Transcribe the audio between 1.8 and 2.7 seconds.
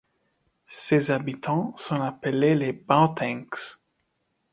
appelés